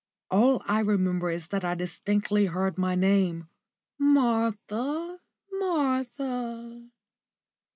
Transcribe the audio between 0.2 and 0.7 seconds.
All